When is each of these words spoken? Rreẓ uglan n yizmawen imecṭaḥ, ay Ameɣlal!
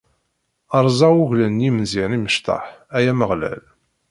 Rreẓ 0.85 1.01
uglan 1.21 1.57
n 1.61 1.65
yizmawen 1.65 2.15
imecṭaḥ, 2.17 2.65
ay 2.95 3.05
Ameɣlal! 3.11 3.63